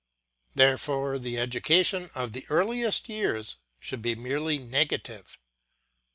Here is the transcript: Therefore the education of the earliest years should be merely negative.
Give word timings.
Therefore 0.55 1.19
the 1.19 1.37
education 1.37 2.09
of 2.15 2.33
the 2.33 2.47
earliest 2.49 3.07
years 3.07 3.57
should 3.79 4.01
be 4.01 4.15
merely 4.15 4.57
negative. 4.57 5.37